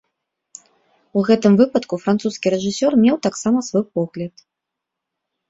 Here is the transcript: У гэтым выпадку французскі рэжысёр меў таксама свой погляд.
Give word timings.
У 1.19 1.21
гэтым 1.27 1.53
выпадку 1.59 1.99
французскі 2.05 2.47
рэжысёр 2.55 2.91
меў 3.03 3.21
таксама 3.27 3.59
свой 3.71 3.85
погляд. 4.01 4.35